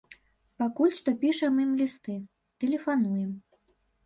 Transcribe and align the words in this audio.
Пакуль 0.61 0.95
што 0.99 1.13
пішам 1.23 1.59
ім 1.65 1.75
лісты, 1.83 2.17
тэлефануем. 2.65 3.31